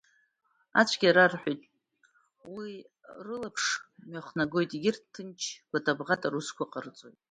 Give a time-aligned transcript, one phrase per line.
[0.79, 1.61] Ацәгьа рарҳәоит,
[2.55, 2.71] уи
[3.25, 3.65] рылаԥш
[4.09, 7.17] мҩахнагоит, егьырҭ ҭынч, гәата-бӷата русқәа ҟарҵеит.